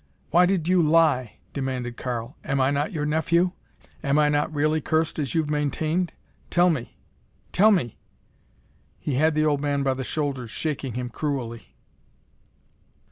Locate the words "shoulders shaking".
10.03-10.95